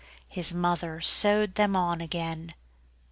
His 0.29 0.51
mother 0.51 0.99
sewed 0.99 1.53
them 1.53 1.75
on 1.75 2.01
again. 2.01 2.55